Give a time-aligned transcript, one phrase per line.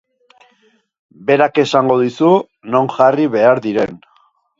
[1.27, 2.31] Berak esango dizu
[2.77, 3.93] non jarri behar diren.